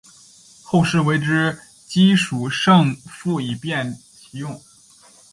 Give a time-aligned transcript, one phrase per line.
[0.63, 4.59] 后世为之机抒胜复以便其用。